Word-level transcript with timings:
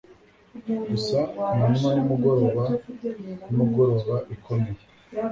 gusa 0.89 1.17
kumanywa 1.31 1.89
nimugoroba 1.95 2.63
nimugoroba 3.45 4.15
ikomeye 4.35 4.81